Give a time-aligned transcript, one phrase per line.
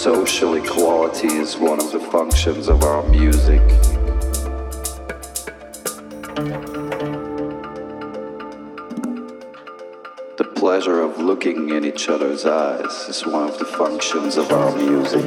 [0.00, 3.60] Sensibility is one of the functions of our music.
[10.38, 14.74] The pleasure of looking in each other's eyes is one of the functions of our
[14.74, 15.26] music.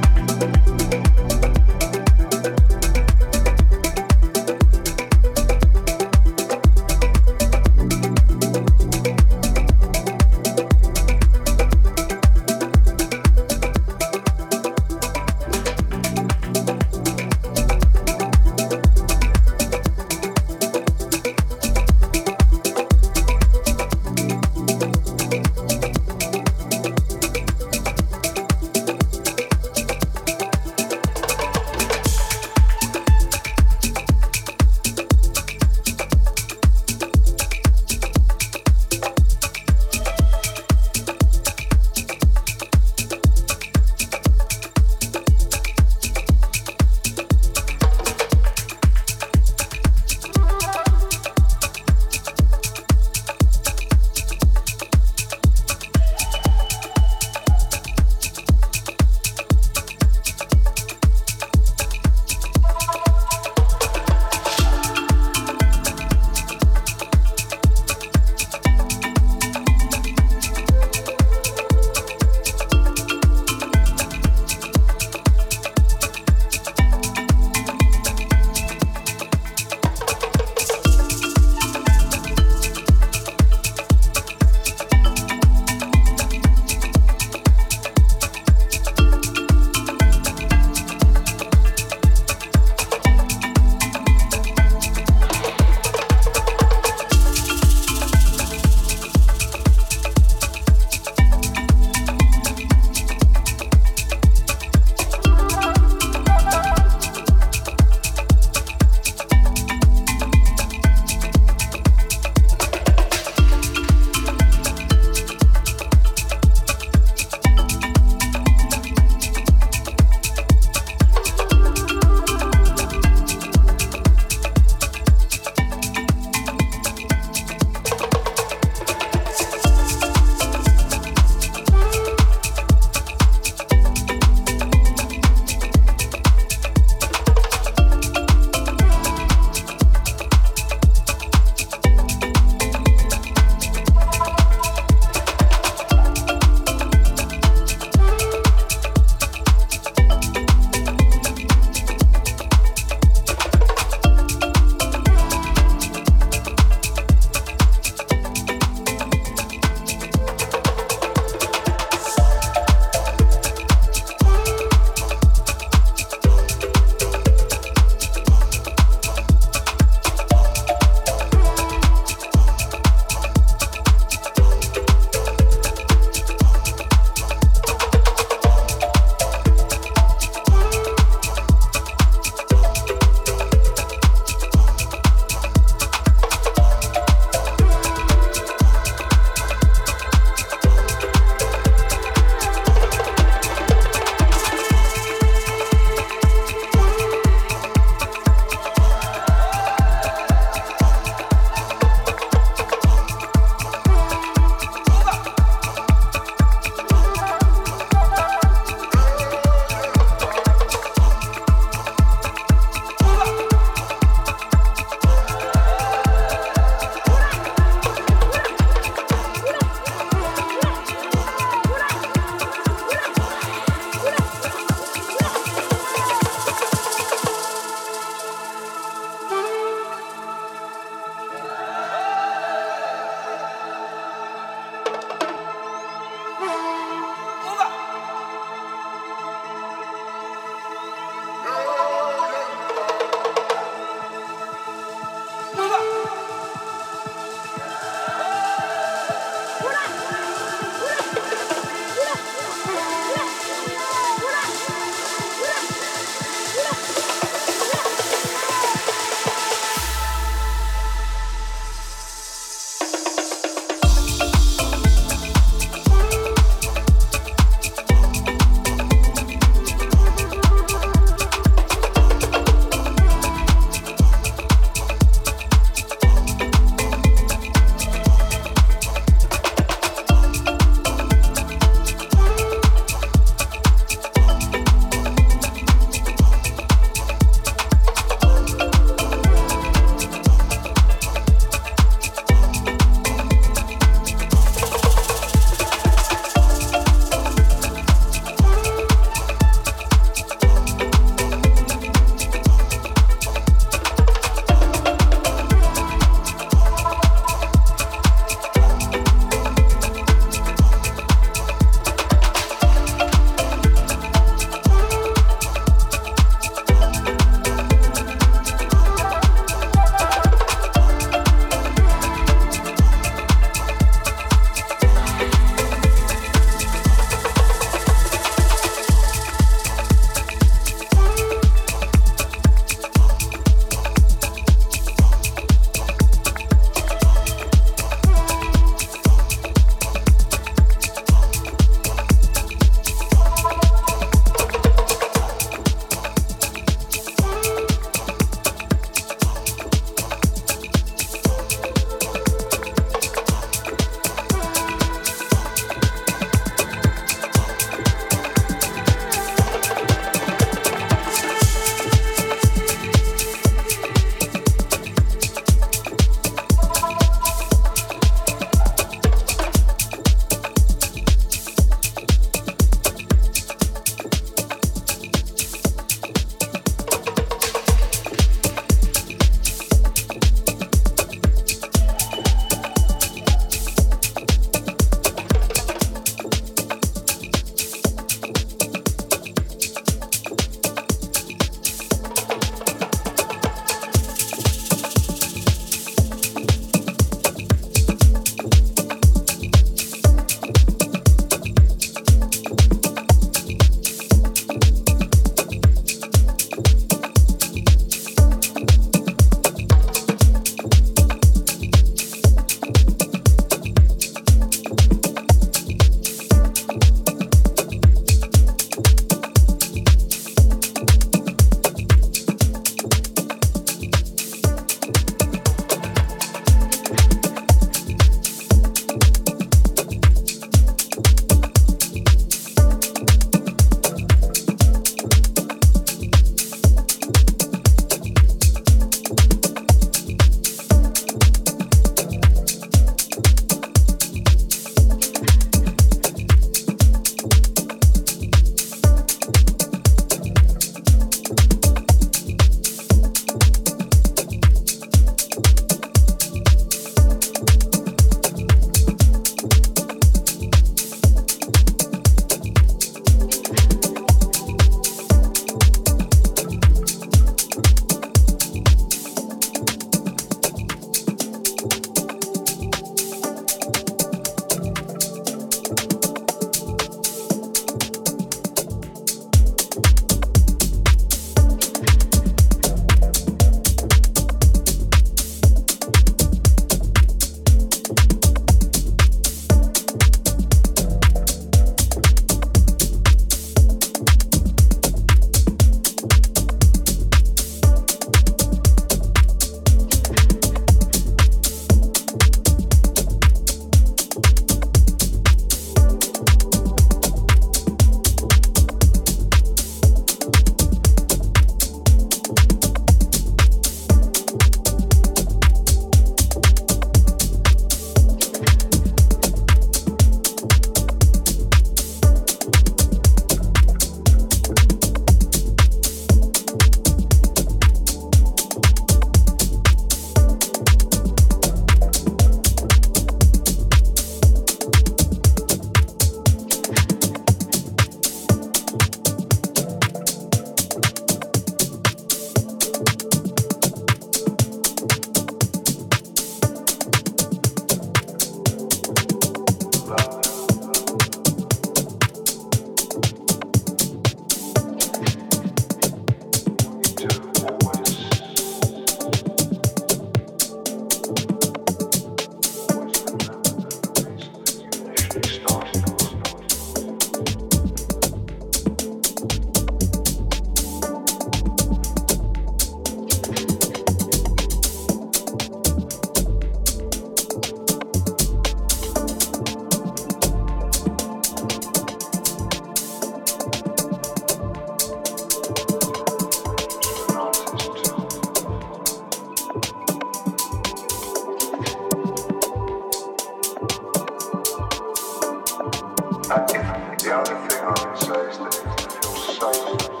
[597.81, 600.00] these days that feel safe.